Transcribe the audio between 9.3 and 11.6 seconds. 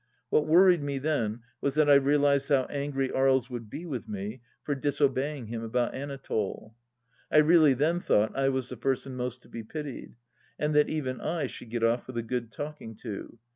to be pitied, and that even I